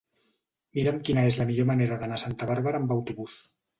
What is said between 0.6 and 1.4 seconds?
Mira'm quina és